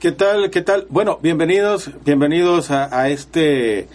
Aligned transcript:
¿Qué 0.00 0.10
tal? 0.12 0.48
¿Qué 0.48 0.62
tal? 0.62 0.86
Bueno, 0.88 1.18
bienvenidos, 1.20 1.90
bienvenidos 2.06 2.70
a, 2.70 2.98
a 2.98 3.10
este 3.10 3.86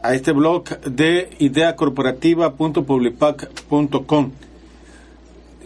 a 0.00 0.14
este 0.14 0.30
blog 0.30 0.68
de 0.82 1.30
ideacorporativa.publipac.com. 1.40 4.30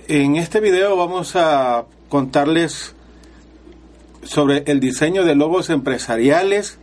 En 0.09 0.37
este 0.37 0.61
video 0.61 0.97
vamos 0.97 1.37
a 1.37 1.85
contarles 2.09 2.95
sobre 4.23 4.63
el 4.65 4.81
diseño 4.81 5.27
de 5.27 5.35
logos 5.35 5.69
empresariales 5.69 6.79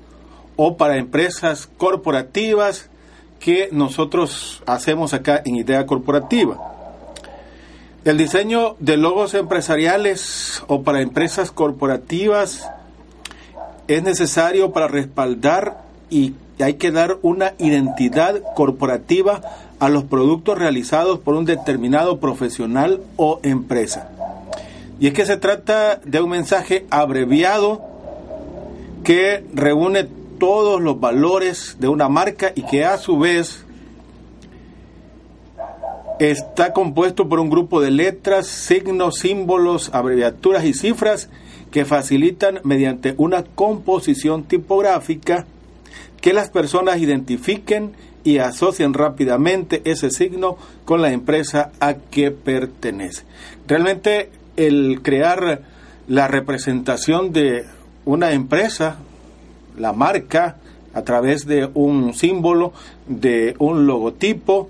o 0.55 0.77
para 0.77 0.97
empresas 0.97 1.67
corporativas 1.79 2.91
que 3.39 3.69
nosotros 3.71 4.61
hacemos 4.67 5.15
acá 5.15 5.41
en 5.43 5.55
Idea 5.55 5.87
Corporativa. 5.87 6.77
El 8.07 8.15
diseño 8.15 8.77
de 8.79 8.95
logos 8.95 9.33
empresariales 9.33 10.63
o 10.67 10.83
para 10.83 11.01
empresas 11.01 11.51
corporativas 11.51 12.71
es 13.87 14.03
necesario 14.03 14.71
para 14.71 14.87
respaldar 14.87 15.81
y 16.09 16.35
hay 16.59 16.75
que 16.75 16.91
dar 16.91 17.17
una 17.21 17.53
identidad 17.59 18.41
corporativa 18.55 19.41
a 19.79 19.89
los 19.89 20.03
productos 20.05 20.57
realizados 20.57 21.19
por 21.19 21.35
un 21.35 21.45
determinado 21.45 22.19
profesional 22.19 23.01
o 23.15 23.39
empresa. 23.43 24.09
Y 24.99 25.07
es 25.07 25.13
que 25.13 25.25
se 25.25 25.37
trata 25.37 26.01
de 26.03 26.19
un 26.21 26.31
mensaje 26.31 26.85
abreviado 26.89 27.81
que 29.03 29.45
reúne 29.53 30.07
todos 30.39 30.81
los 30.81 30.99
valores 30.99 31.77
de 31.79 31.87
una 31.87 32.09
marca 32.09 32.51
y 32.55 32.63
que 32.63 32.85
a 32.85 32.97
su 32.97 33.19
vez 33.19 33.63
está 36.19 36.73
compuesto 36.73 37.29
por 37.29 37.39
un 37.39 37.49
grupo 37.49 37.79
de 37.79 37.91
letras, 37.91 38.47
signos, 38.47 39.19
símbolos, 39.19 39.91
abreviaturas 39.93 40.65
y 40.65 40.73
cifras 40.73 41.29
que 41.71 41.85
facilitan 41.85 42.59
mediante 42.63 43.13
una 43.17 43.43
composición 43.43 44.43
tipográfica 44.43 45.45
que 46.21 46.33
las 46.33 46.49
personas 46.49 46.99
identifiquen 46.99 47.93
y 48.23 48.39
asocien 48.39 48.93
rápidamente 48.93 49.81
ese 49.85 50.09
signo 50.09 50.57
con 50.85 51.01
la 51.01 51.11
empresa 51.11 51.71
a 51.79 51.93
que 51.93 52.31
pertenece. 52.31 53.23
Realmente 53.67 54.29
el 54.57 55.01
crear 55.01 55.61
la 56.07 56.27
representación 56.27 57.31
de 57.31 57.65
una 58.05 58.31
empresa, 58.31 58.97
la 59.77 59.93
marca, 59.93 60.57
a 60.93 61.03
través 61.03 61.45
de 61.45 61.69
un 61.73 62.13
símbolo, 62.13 62.73
de 63.07 63.55
un 63.59 63.85
logotipo, 63.85 64.69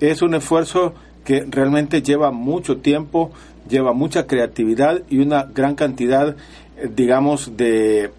es 0.00 0.22
un 0.22 0.34
esfuerzo 0.34 0.94
que 1.24 1.46
realmente 1.48 2.02
lleva 2.02 2.30
mucho 2.30 2.78
tiempo, 2.78 3.30
lleva 3.68 3.92
mucha 3.92 4.26
creatividad 4.26 5.02
y 5.08 5.18
una 5.18 5.44
gran 5.44 5.74
cantidad, 5.74 6.36
eh, 6.76 6.90
digamos, 6.94 7.56
de 7.56 8.10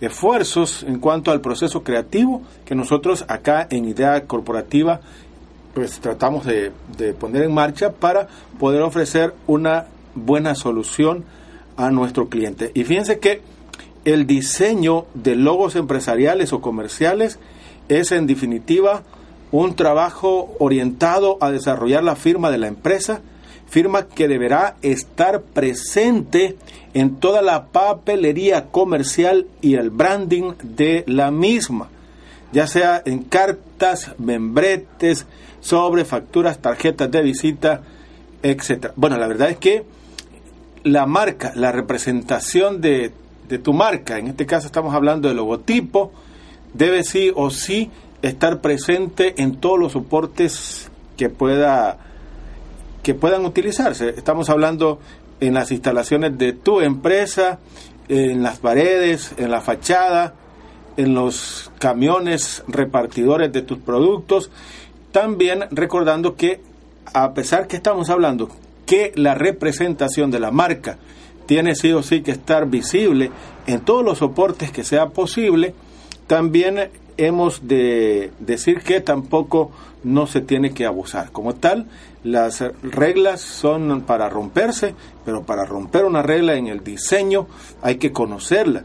esfuerzos 0.00 0.82
en 0.82 0.98
cuanto 0.98 1.30
al 1.30 1.40
proceso 1.40 1.82
creativo 1.82 2.42
que 2.64 2.74
nosotros 2.74 3.24
acá 3.28 3.66
en 3.70 3.84
Idea 3.84 4.26
Corporativa 4.26 5.00
pues 5.74 6.00
tratamos 6.00 6.46
de, 6.46 6.72
de 6.96 7.12
poner 7.12 7.42
en 7.42 7.54
marcha 7.54 7.92
para 7.92 8.28
poder 8.58 8.82
ofrecer 8.82 9.34
una 9.46 9.86
buena 10.14 10.54
solución 10.54 11.24
a 11.76 11.90
nuestro 11.90 12.28
cliente. 12.28 12.72
Y 12.74 12.84
fíjense 12.84 13.18
que 13.18 13.42
el 14.04 14.26
diseño 14.26 15.06
de 15.14 15.36
logos 15.36 15.76
empresariales 15.76 16.52
o 16.52 16.60
comerciales 16.60 17.38
es 17.88 18.12
en 18.12 18.26
definitiva 18.26 19.02
un 19.52 19.74
trabajo 19.74 20.54
orientado 20.58 21.38
a 21.40 21.50
desarrollar 21.50 22.04
la 22.04 22.16
firma 22.16 22.50
de 22.50 22.58
la 22.58 22.68
empresa, 22.68 23.20
firma 23.70 24.06
que 24.08 24.28
deberá 24.28 24.76
estar 24.82 25.40
presente 25.40 26.56
en 26.92 27.16
toda 27.16 27.40
la 27.40 27.66
papelería 27.66 28.66
comercial 28.66 29.46
y 29.62 29.76
el 29.76 29.90
branding 29.90 30.54
de 30.62 31.04
la 31.06 31.30
misma, 31.30 31.88
ya 32.52 32.66
sea 32.66 33.00
en 33.04 33.22
cartas, 33.22 34.12
membretes, 34.18 35.24
sobre 35.60 36.04
facturas, 36.04 36.58
tarjetas 36.58 37.10
de 37.12 37.22
visita, 37.22 37.82
etc. 38.42 38.88
Bueno, 38.96 39.16
la 39.18 39.28
verdad 39.28 39.50
es 39.50 39.58
que 39.58 39.84
la 40.82 41.06
marca, 41.06 41.52
la 41.54 41.70
representación 41.70 42.80
de, 42.80 43.12
de 43.48 43.58
tu 43.58 43.72
marca, 43.72 44.18
en 44.18 44.26
este 44.26 44.46
caso 44.46 44.66
estamos 44.66 44.94
hablando 44.94 45.28
del 45.28 45.36
logotipo, 45.36 46.10
debe 46.74 47.04
sí 47.04 47.30
o 47.36 47.50
sí 47.50 47.88
estar 48.20 48.60
presente 48.60 49.40
en 49.40 49.56
todos 49.56 49.78
los 49.78 49.92
soportes 49.92 50.90
que 51.16 51.28
pueda 51.28 52.09
que 53.02 53.14
puedan 53.14 53.44
utilizarse. 53.44 54.10
Estamos 54.10 54.50
hablando 54.50 55.00
en 55.40 55.54
las 55.54 55.72
instalaciones 55.72 56.36
de 56.38 56.52
tu 56.52 56.80
empresa, 56.80 57.58
en 58.08 58.42
las 58.42 58.58
paredes, 58.58 59.32
en 59.38 59.50
la 59.50 59.60
fachada, 59.60 60.34
en 60.96 61.14
los 61.14 61.70
camiones 61.78 62.62
repartidores 62.68 63.52
de 63.52 63.62
tus 63.62 63.78
productos. 63.78 64.50
También 65.12 65.64
recordando 65.70 66.36
que 66.36 66.60
a 67.12 67.32
pesar 67.32 67.66
que 67.66 67.76
estamos 67.76 68.10
hablando 68.10 68.50
que 68.86 69.12
la 69.14 69.34
representación 69.34 70.30
de 70.30 70.40
la 70.40 70.50
marca 70.50 70.98
tiene 71.46 71.74
sí 71.74 71.92
o 71.92 72.02
sí 72.02 72.22
que 72.22 72.32
estar 72.32 72.68
visible 72.68 73.30
en 73.66 73.80
todos 73.80 74.04
los 74.04 74.18
soportes 74.18 74.70
que 74.70 74.84
sea 74.84 75.06
posible, 75.06 75.74
también 76.26 76.90
hemos 77.26 77.66
de 77.66 78.32
decir 78.38 78.80
que 78.80 79.00
tampoco 79.00 79.70
no 80.04 80.26
se 80.26 80.40
tiene 80.40 80.72
que 80.72 80.86
abusar. 80.86 81.30
Como 81.30 81.54
tal, 81.54 81.86
las 82.24 82.62
reglas 82.82 83.40
son 83.40 84.02
para 84.02 84.28
romperse, 84.28 84.94
pero 85.24 85.42
para 85.42 85.64
romper 85.64 86.04
una 86.04 86.22
regla 86.22 86.54
en 86.54 86.66
el 86.66 86.82
diseño 86.84 87.46
hay 87.82 87.96
que 87.96 88.12
conocerla. 88.12 88.84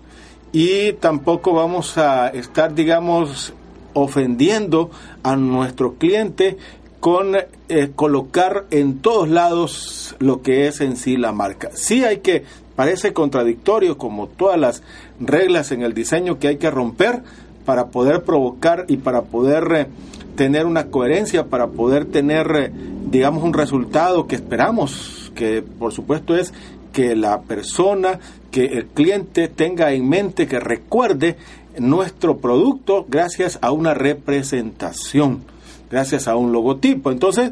Y 0.51 0.94
tampoco 0.94 1.53
vamos 1.53 1.97
a 1.97 2.29
estar, 2.29 2.74
digamos, 2.74 3.53
ofendiendo 3.94 4.90
a 5.24 5.35
nuestro 5.35 5.95
cliente 5.95 6.57
con 7.00 7.35
eh, 7.35 7.91
colocar 7.95 8.66
en 8.72 9.00
todos 9.00 9.29
lados 9.29 10.16
lo 10.19 10.41
que 10.41 10.68
es 10.68 10.81
en 10.81 10.97
sí 10.97 11.18
la 11.18 11.31
marca. 11.31 11.69
Sí 11.74 12.03
hay 12.03 12.18
que, 12.18 12.44
parece 12.75 13.13
contradictorio 13.13 13.98
como 13.98 14.27
todas 14.27 14.60
las 14.60 14.83
reglas 15.19 15.71
en 15.71 15.81
el 15.81 15.94
diseño 15.94 16.39
que 16.39 16.48
hay 16.48 16.57
que 16.57 16.71
romper, 16.71 17.21
para 17.65 17.88
poder 17.88 18.23
provocar 18.23 18.85
y 18.88 18.97
para 18.97 19.23
poder 19.23 19.67
eh, 19.75 19.88
tener 20.35 20.65
una 20.65 20.88
coherencia, 20.88 21.45
para 21.45 21.67
poder 21.67 22.06
tener, 22.06 22.47
eh, 22.56 22.71
digamos, 23.06 23.44
un 23.44 23.53
resultado 23.53 24.27
que 24.27 24.35
esperamos, 24.35 25.31
que 25.35 25.62
por 25.62 25.91
supuesto 25.91 26.35
es 26.35 26.53
que 26.94 27.15
la 27.15 27.41
persona, 27.41 28.19
que 28.51 28.65
el 28.65 28.85
cliente 28.88 29.47
tenga 29.47 29.91
en 29.91 30.07
mente, 30.07 30.47
que 30.47 30.59
recuerde 30.59 31.35
nuestro 31.77 32.38
producto 32.38 33.06
gracias 33.09 33.59
a 33.62 33.71
una 33.71 33.94
representación, 33.94 35.44
gracias 35.91 36.27
a 36.27 36.38
un 36.38 36.53
logotipo. 36.53 37.12
Entonces, 37.12 37.51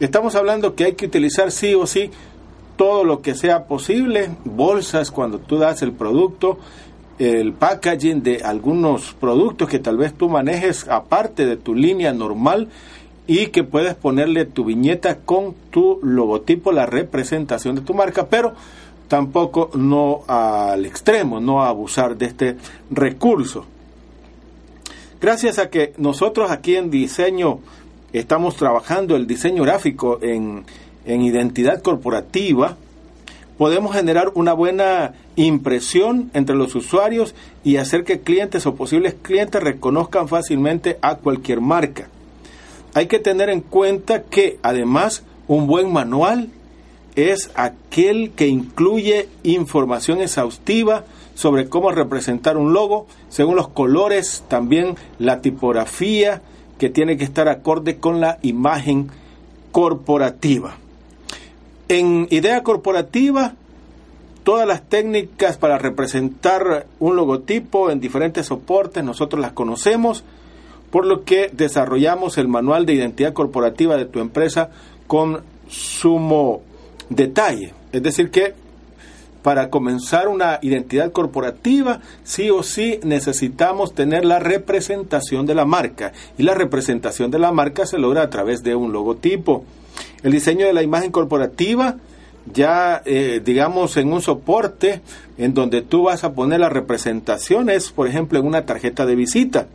estamos 0.00 0.34
hablando 0.36 0.74
que 0.74 0.84
hay 0.84 0.92
que 0.94 1.06
utilizar 1.06 1.50
sí 1.50 1.74
o 1.74 1.86
sí 1.86 2.10
todo 2.76 3.04
lo 3.04 3.20
que 3.20 3.34
sea 3.34 3.66
posible, 3.66 4.30
bolsas 4.44 5.10
cuando 5.10 5.38
tú 5.38 5.58
das 5.58 5.82
el 5.82 5.92
producto, 5.92 6.58
el 7.22 7.52
packaging 7.52 8.22
de 8.22 8.42
algunos 8.42 9.12
productos 9.14 9.68
que 9.68 9.78
tal 9.78 9.96
vez 9.96 10.12
tú 10.14 10.28
manejes 10.28 10.88
aparte 10.88 11.46
de 11.46 11.56
tu 11.56 11.74
línea 11.74 12.12
normal 12.12 12.68
y 13.26 13.48
que 13.48 13.62
puedes 13.62 13.94
ponerle 13.94 14.44
tu 14.44 14.64
viñeta 14.64 15.18
con 15.18 15.54
tu 15.70 16.00
logotipo, 16.02 16.72
la 16.72 16.86
representación 16.86 17.76
de 17.76 17.82
tu 17.82 17.94
marca, 17.94 18.26
pero 18.26 18.54
tampoco 19.06 19.70
no 19.74 20.22
al 20.26 20.84
extremo, 20.84 21.38
no 21.38 21.62
a 21.62 21.68
abusar 21.68 22.16
de 22.16 22.26
este 22.26 22.56
recurso. 22.90 23.66
Gracias 25.20 25.58
a 25.58 25.70
que 25.70 25.92
nosotros 25.98 26.50
aquí 26.50 26.74
en 26.74 26.90
diseño 26.90 27.60
estamos 28.12 28.56
trabajando 28.56 29.14
el 29.14 29.26
diseño 29.26 29.62
gráfico 29.62 30.18
en, 30.20 30.64
en 31.04 31.22
identidad 31.22 31.80
corporativa, 31.80 32.76
podemos 33.62 33.94
generar 33.94 34.32
una 34.34 34.54
buena 34.54 35.12
impresión 35.36 36.32
entre 36.34 36.56
los 36.56 36.74
usuarios 36.74 37.32
y 37.62 37.76
hacer 37.76 38.02
que 38.02 38.18
clientes 38.18 38.66
o 38.66 38.74
posibles 38.74 39.14
clientes 39.22 39.62
reconozcan 39.62 40.26
fácilmente 40.26 40.98
a 41.00 41.14
cualquier 41.14 41.60
marca. 41.60 42.08
Hay 42.92 43.06
que 43.06 43.20
tener 43.20 43.50
en 43.50 43.60
cuenta 43.60 44.24
que 44.24 44.58
además 44.64 45.22
un 45.46 45.68
buen 45.68 45.92
manual 45.92 46.48
es 47.14 47.52
aquel 47.54 48.32
que 48.32 48.48
incluye 48.48 49.28
información 49.44 50.20
exhaustiva 50.20 51.04
sobre 51.36 51.68
cómo 51.68 51.92
representar 51.92 52.56
un 52.56 52.72
logo, 52.72 53.06
según 53.28 53.54
los 53.54 53.68
colores, 53.68 54.42
también 54.48 54.96
la 55.20 55.40
tipografía, 55.40 56.42
que 56.80 56.90
tiene 56.90 57.16
que 57.16 57.22
estar 57.22 57.48
acorde 57.48 57.98
con 57.98 58.20
la 58.20 58.40
imagen 58.42 59.08
corporativa. 59.70 60.81
En 61.92 62.26
idea 62.30 62.62
corporativa, 62.62 63.52
todas 64.44 64.66
las 64.66 64.80
técnicas 64.88 65.58
para 65.58 65.76
representar 65.76 66.86
un 66.98 67.16
logotipo 67.16 67.90
en 67.90 68.00
diferentes 68.00 68.46
soportes 68.46 69.04
nosotros 69.04 69.42
las 69.42 69.52
conocemos, 69.52 70.24
por 70.90 71.04
lo 71.04 71.24
que 71.24 71.50
desarrollamos 71.52 72.38
el 72.38 72.48
manual 72.48 72.86
de 72.86 72.94
identidad 72.94 73.34
corporativa 73.34 73.98
de 73.98 74.06
tu 74.06 74.20
empresa 74.20 74.70
con 75.06 75.42
sumo 75.68 76.62
detalle. 77.10 77.74
Es 77.92 78.02
decir, 78.02 78.30
que 78.30 78.54
para 79.42 79.68
comenzar 79.68 80.28
una 80.28 80.60
identidad 80.62 81.12
corporativa, 81.12 82.00
sí 82.24 82.48
o 82.48 82.62
sí 82.62 83.00
necesitamos 83.02 83.94
tener 83.94 84.24
la 84.24 84.38
representación 84.38 85.44
de 85.44 85.54
la 85.54 85.66
marca. 85.66 86.14
Y 86.38 86.44
la 86.44 86.54
representación 86.54 87.30
de 87.30 87.38
la 87.38 87.52
marca 87.52 87.84
se 87.84 87.98
logra 87.98 88.22
a 88.22 88.30
través 88.30 88.62
de 88.62 88.74
un 88.74 88.94
logotipo. 88.94 89.66
El 90.22 90.32
diseño 90.32 90.66
de 90.66 90.72
la 90.72 90.82
imagen 90.82 91.10
corporativa, 91.10 91.96
ya 92.52 93.02
eh, 93.04 93.40
digamos 93.44 93.96
en 93.96 94.12
un 94.12 94.20
soporte 94.20 95.00
en 95.38 95.54
donde 95.54 95.82
tú 95.82 96.04
vas 96.04 96.24
a 96.24 96.32
poner 96.32 96.60
las 96.60 96.72
representaciones, 96.72 97.90
por 97.90 98.06
ejemplo, 98.08 98.38
en 98.38 98.46
una 98.46 98.66
tarjeta 98.66 99.06
de 99.06 99.14
visita. 99.14 99.66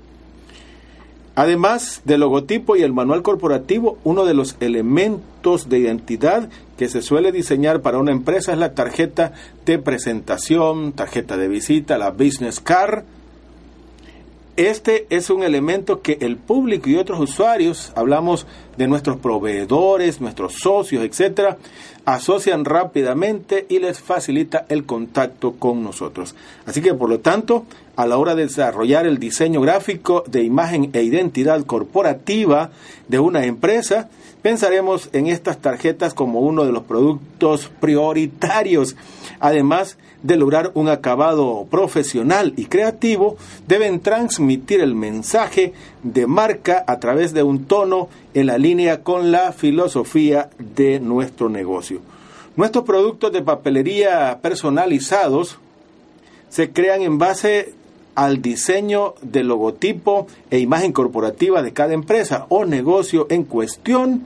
Además 1.36 2.02
del 2.04 2.22
logotipo 2.22 2.76
y 2.76 2.82
el 2.82 2.94
manual 2.94 3.22
corporativo, 3.22 4.00
uno 4.04 4.26
de 4.26 4.34
los 4.34 4.56
elementos 4.60 5.70
de 5.70 5.78
identidad 5.78 6.50
que 6.78 6.90
se 6.90 7.04
suele 7.04 7.32
diseñar 7.32 7.82
para 7.82 8.00
una 8.00 8.12
empresa 8.12 8.54
es 8.54 8.58
la 8.58 8.74
tarjeta 8.74 9.34
de 9.64 9.78
presentación, 9.78 10.94
tarjeta 10.94 11.38
de 11.38 11.48
visita, 11.48 12.00
la 12.00 12.10
business 12.10 12.60
card. 12.60 13.04
Este 14.58 15.06
es 15.12 15.30
un 15.30 15.44
elemento 15.44 16.02
que 16.02 16.18
el 16.20 16.36
público 16.36 16.90
y 16.90 16.96
otros 16.96 17.20
usuarios, 17.20 17.94
hablamos 17.96 18.48
de 18.76 18.88
nuestros 18.88 19.18
proveedores, 19.18 20.20
nuestros 20.20 20.56
socios, 20.56 21.04
etcétera, 21.04 21.58
asocian 22.06 22.66
rápidamente 22.66 23.68
y 23.70 23.78
les 23.78 24.02
facilita 24.02 24.66
el 24.70 24.88
contacto 24.88 25.54
con 25.60 25.84
nosotros. 25.84 26.36
Así 26.66 26.82
que 26.82 26.96
por 26.96 27.08
lo 27.08 27.20
tanto, 27.20 27.68
a 27.98 28.06
la 28.06 28.18
hora 28.18 28.36
de 28.36 28.44
desarrollar 28.44 29.08
el 29.08 29.18
diseño 29.18 29.60
gráfico 29.60 30.24
de 30.28 30.44
imagen 30.44 30.92
e 30.94 31.02
identidad 31.02 31.66
corporativa 31.66 32.70
de 33.08 33.20
una 33.20 33.46
empresa, 33.46 34.08
pensaremos 34.44 35.10
en 35.14 35.26
estas 35.28 35.58
tarjetas 35.58 36.14
como 36.14 36.42
uno 36.42 36.64
de 36.64 36.72
los 36.72 36.84
productos 36.84 37.72
prioritarios. 37.80 38.96
Además 39.40 39.98
de 40.22 40.38
lograr 40.38 40.72
un 40.76 40.90
acabado 40.90 41.66
profesional 41.72 42.54
y 42.56 42.66
creativo, 42.66 43.36
deben 43.68 44.00
transmitir 44.00 44.80
el 44.82 44.94
mensaje 44.94 45.74
de 46.04 46.28
marca 46.28 46.84
a 46.86 47.00
través 47.00 47.34
de 47.34 47.42
un 47.42 47.66
tono 47.66 48.10
en 48.36 48.46
la 48.46 48.60
línea 48.60 49.02
con 49.02 49.32
la 49.32 49.54
filosofía 49.54 50.52
de 50.60 51.00
nuestro 51.00 51.50
negocio. 51.50 52.00
Nuestros 52.56 52.86
productos 52.86 53.32
de 53.34 53.42
papelería 53.42 54.38
personalizados 54.40 55.58
se 56.50 56.72
crean 56.72 57.02
en 57.02 57.18
base 57.18 57.74
al 58.18 58.42
diseño 58.42 59.14
del 59.22 59.48
logotipo 59.48 60.26
e 60.50 60.58
imagen 60.58 60.92
corporativa 60.92 61.62
de 61.62 61.72
cada 61.72 61.94
empresa 61.94 62.48
o 62.50 62.66
negocio 62.66 63.28
en 63.30 63.44
cuestión. 63.44 64.26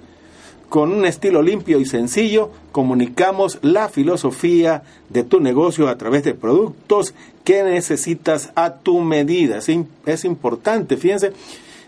Con 0.70 0.94
un 0.94 1.06
estilo 1.06 1.42
limpio 1.42 1.78
y 1.78 1.86
sencillo, 1.86 2.52
comunicamos 2.72 3.60
la 3.62 3.90
filosofía 3.90 4.84
de 5.10 5.26
tu 5.26 5.42
negocio 5.42 5.90
a 5.90 5.98
través 5.98 6.24
de 6.24 6.34
productos 6.34 7.14
que 7.44 7.64
necesitas 7.64 8.54
a 8.56 8.76
tu 8.76 9.02
medida. 9.02 9.60
Es, 10.06 10.24
importante, 10.24 10.96
fíjense, 10.96 11.34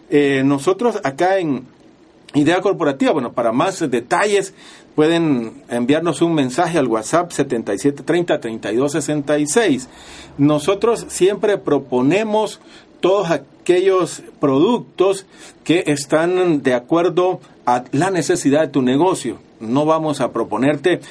eh, 0.10 0.42
nosotros 0.44 1.00
acá 1.06 1.38
en 1.38 1.64
Idea 2.36 2.62
Corporativa, 2.62 3.12
bueno, 3.12 3.34
para 3.34 3.52
más 3.52 3.80
detalles 3.92 4.54
pueden 4.96 5.62
enviarnos 5.70 6.22
un 6.22 6.34
mensaje 6.34 6.80
al 6.80 6.88
WhatsApp 6.88 7.32
7730-3266. 7.32 9.88
Nosotros 10.38 11.06
siempre 11.10 11.58
proponemos 11.58 12.62
todos 13.02 13.32
aquellos 13.32 14.24
productos 14.40 15.26
que 15.64 15.84
están 15.88 16.62
de 16.64 16.74
acuerdo 16.74 17.42
a 17.66 17.84
la 17.92 18.12
necesidad 18.12 18.62
de 18.62 18.70
tu 18.70 18.82
negocio. 18.82 19.40
No 19.60 19.86
vamos 19.86 20.22
a 20.22 20.32
proponerte 20.32 21.02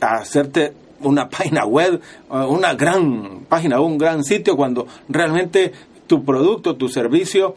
hacerte 0.00 0.72
una 1.00 1.28
página 1.30 1.64
web, 1.64 2.00
una 2.28 2.74
gran 2.74 3.46
página, 3.48 3.80
un 3.80 3.98
gran 3.98 4.24
sitio 4.24 4.56
cuando 4.56 4.88
realmente 5.08 5.72
tu 6.06 6.24
producto, 6.24 6.76
tu 6.76 6.88
servicio, 6.88 7.54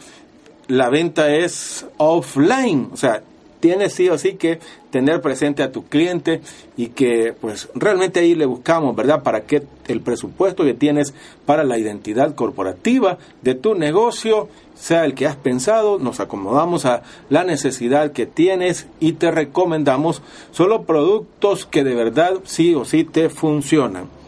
la 0.67 0.89
venta 0.89 1.33
es 1.33 1.85
offline, 1.97 2.89
o 2.93 2.97
sea, 2.97 3.21
tienes 3.61 3.93
sí 3.93 4.09
o 4.09 4.17
sí 4.17 4.33
que 4.33 4.59
tener 4.89 5.21
presente 5.21 5.63
a 5.63 5.71
tu 5.71 5.85
cliente 5.85 6.41
y 6.75 6.87
que 6.87 7.33
pues 7.39 7.69
realmente 7.75 8.19
ahí 8.19 8.35
le 8.35 8.45
buscamos, 8.45 8.95
¿verdad? 8.95 9.23
Para 9.23 9.41
que 9.41 9.63
el 9.87 10.01
presupuesto 10.01 10.65
que 10.65 10.73
tienes 10.73 11.13
para 11.45 11.63
la 11.63 11.77
identidad 11.77 12.35
corporativa 12.35 13.17
de 13.41 13.55
tu 13.55 13.75
negocio 13.75 14.49
sea 14.75 15.05
el 15.05 15.13
que 15.13 15.27
has 15.27 15.35
pensado, 15.35 15.99
nos 15.99 16.19
acomodamos 16.19 16.85
a 16.85 17.03
la 17.29 17.43
necesidad 17.43 18.11
que 18.11 18.25
tienes 18.25 18.87
y 18.99 19.13
te 19.13 19.31
recomendamos 19.31 20.21
solo 20.51 20.83
productos 20.83 21.65
que 21.65 21.83
de 21.83 21.95
verdad 21.95 22.39
sí 22.43 22.73
o 22.73 22.83
sí 22.83 23.03
te 23.03 23.29
funcionan. 23.29 24.20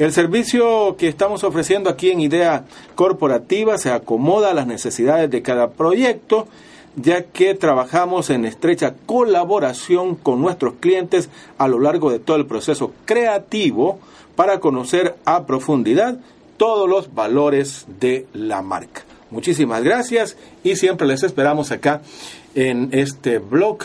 El 0.00 0.14
servicio 0.14 0.96
que 0.96 1.08
estamos 1.08 1.44
ofreciendo 1.44 1.90
aquí 1.90 2.10
en 2.10 2.20
Idea 2.20 2.64
Corporativa 2.94 3.76
se 3.76 3.90
acomoda 3.90 4.50
a 4.50 4.54
las 4.54 4.66
necesidades 4.66 5.30
de 5.30 5.42
cada 5.42 5.72
proyecto 5.72 6.48
ya 6.96 7.24
que 7.24 7.54
trabajamos 7.54 8.30
en 8.30 8.46
estrecha 8.46 8.94
colaboración 9.04 10.14
con 10.14 10.40
nuestros 10.40 10.76
clientes 10.80 11.28
a 11.58 11.68
lo 11.68 11.78
largo 11.78 12.10
de 12.10 12.18
todo 12.18 12.38
el 12.38 12.46
proceso 12.46 12.94
creativo 13.04 13.98
para 14.36 14.58
conocer 14.58 15.16
a 15.26 15.44
profundidad 15.44 16.16
todos 16.56 16.88
los 16.88 17.14
valores 17.14 17.84
de 18.00 18.26
la 18.32 18.62
marca. 18.62 19.02
Muchísimas 19.30 19.84
gracias 19.84 20.38
y 20.64 20.76
siempre 20.76 21.06
les 21.06 21.24
esperamos 21.24 21.72
acá 21.72 22.00
en 22.54 22.88
este 22.92 23.38
blog 23.38 23.80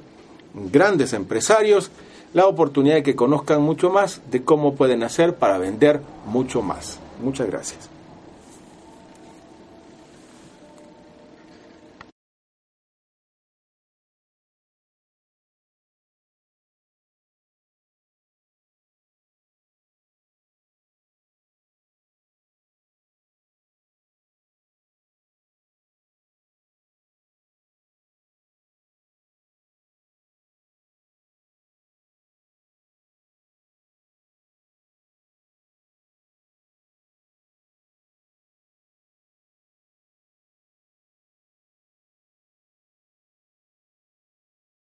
grandes 0.54 1.12
empresarios, 1.12 1.90
la 2.32 2.46
oportunidad 2.46 2.96
de 2.96 3.02
que 3.02 3.16
conozcan 3.16 3.62
mucho 3.62 3.90
más 3.90 4.20
de 4.30 4.42
cómo 4.42 4.74
pueden 4.74 5.02
hacer 5.02 5.34
para 5.34 5.58
vender 5.58 6.00
mucho 6.26 6.62
más. 6.62 6.98
Muchas 7.22 7.46
gracias. 7.48 8.00